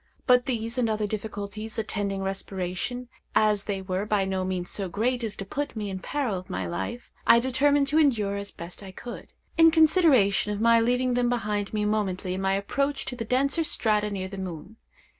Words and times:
But 0.25 0.47
these 0.47 0.79
and 0.79 0.89
other 0.89 1.05
difficulties 1.05 1.77
attending 1.77 2.23
respiration, 2.23 3.07
as 3.35 3.65
they 3.65 3.83
were 3.83 4.03
by 4.03 4.25
no 4.25 4.43
means 4.43 4.71
so 4.71 4.89
great 4.89 5.23
as 5.23 5.35
to 5.35 5.45
put 5.45 5.75
me 5.75 5.91
in 5.91 5.99
peril 5.99 6.39
of 6.39 6.49
my 6.49 6.65
life, 6.65 7.11
I 7.27 7.37
determined 7.39 7.85
to 7.89 7.99
endure 7.99 8.35
as 8.35 8.51
I 8.51 8.55
best 8.57 8.83
could, 8.95 9.27
in 9.59 9.69
consideration 9.69 10.51
of 10.51 10.59
my 10.59 10.79
leaving 10.79 11.13
them 11.13 11.29
behind 11.29 11.71
me 11.71 11.85
momently 11.85 12.33
in 12.33 12.41
my 12.41 12.53
approach 12.55 13.05
to 13.05 13.15
the 13.15 13.25
denser 13.25 13.63
strata 13.63 14.09
near 14.09 14.27
the 14.27 14.39
moon. 14.39 14.77